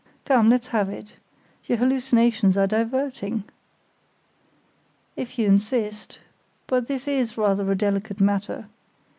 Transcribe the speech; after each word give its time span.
"Come, 0.25 0.49
let's 0.49 0.65
have 0.69 0.89
it. 0.89 1.17
Your 1.65 1.77
hallucinations 1.77 2.57
are 2.57 2.65
diverting." 2.65 3.43
"If 5.15 5.37
you 5.37 5.45
insist; 5.47 6.17
but 6.65 6.87
this 6.87 7.07
is 7.07 7.37
rather 7.37 7.71
a 7.71 7.75
delicate 7.77 8.19
matter. 8.19 8.65